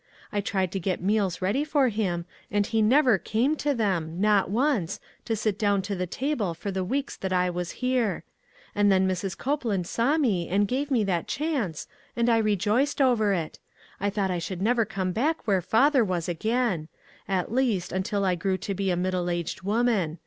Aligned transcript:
I 0.31 0.41
tried 0.41 0.71
to 0.71 0.79
get 0.79 1.03
meals 1.03 1.43
ready 1.43 1.63
for 1.63 1.89
him, 1.89 2.25
and 2.49 2.65
he 2.65 2.81
never 2.81 3.19
came 3.19 3.55
to 3.57 3.75
them; 3.75 4.19
not 4.19 4.49
once, 4.49 4.99
to 5.25 5.35
sit 5.35 5.59
down 5.59 5.83
to 5.83 5.95
the 5.95 6.07
table 6.07 6.55
for 6.55 6.71
the 6.71 6.83
weeks 6.83 7.15
that 7.17 7.31
I 7.31 7.51
was 7.51 7.69
here. 7.85 8.23
And 8.73 8.91
then 8.91 9.07
Mrs. 9.07 9.37
Copeland 9.37 9.85
saw 9.85 10.17
me 10.17 10.49
and 10.49 10.67
gave 10.67 10.89
me 10.89 11.03
that 11.03 11.27
chance, 11.27 11.87
and 12.15 12.29
I 12.29 12.39
rejoiced 12.39 12.99
over 12.99 13.31
it. 13.31 13.59
I 13.99 14.09
thought 14.09 14.31
2O6 14.31 14.31
ONE 14.31 14.31
COMMONPLACE 14.31 14.31
DAY. 14.31 14.33
I 14.33 14.39
should 14.39 14.61
never 14.63 14.85
come 14.85 15.11
back 15.11 15.45
where 15.45 15.61
father 15.61 16.03
was 16.03 16.27
again; 16.27 16.87
at 17.27 17.51
least, 17.53 17.91
until 17.91 18.25
I 18.25 18.33
grew 18.33 18.57
to 18.57 18.73
be 18.73 18.89
a 18.89 18.97
mid 18.97 19.11
dle 19.11 19.29
aged 19.29 19.61
woman. 19.61 20.17